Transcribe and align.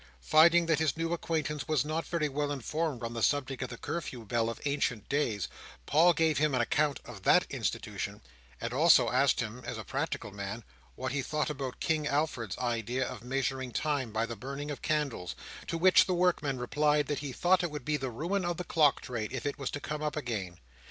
Finding 0.23 0.65
that 0.65 0.79
his 0.79 0.97
new 0.97 1.13
acquaintance 1.13 1.67
was 1.67 1.85
not 1.85 2.07
very 2.07 2.27
well 2.27 2.51
informed 2.51 3.03
on 3.03 3.13
the 3.13 3.21
subject 3.21 3.61
of 3.61 3.69
the 3.69 3.77
Curfew 3.77 4.25
Bell 4.25 4.49
of 4.49 4.59
ancient 4.65 5.07
days, 5.07 5.47
Paul 5.85 6.13
gave 6.13 6.39
him 6.39 6.55
an 6.55 6.61
account 6.61 6.99
of 7.05 7.21
that 7.21 7.45
institution; 7.51 8.19
and 8.59 8.73
also 8.73 9.11
asked 9.11 9.41
him, 9.41 9.61
as 9.63 9.77
a 9.77 9.83
practical 9.83 10.31
man, 10.31 10.63
what 10.95 11.11
he 11.11 11.21
thought 11.21 11.51
about 11.51 11.79
King 11.79 12.07
Alfred's 12.07 12.57
idea 12.57 13.07
of 13.07 13.23
measuring 13.23 13.71
time 13.73 14.11
by 14.11 14.25
the 14.25 14.35
burning 14.35 14.71
of 14.71 14.81
candles; 14.81 15.35
to 15.67 15.77
which 15.77 16.07
the 16.07 16.15
workman 16.15 16.57
replied, 16.57 17.05
that 17.05 17.19
he 17.19 17.31
thought 17.31 17.61
it 17.61 17.69
would 17.69 17.85
be 17.85 17.95
the 17.97 18.09
ruin 18.09 18.43
of 18.43 18.57
the 18.57 18.63
clock 18.63 19.01
trade 19.01 19.31
if 19.31 19.45
it 19.45 19.59
was 19.59 19.69
to 19.69 19.79
come 19.79 20.01
up 20.01 20.15
again. 20.15 20.57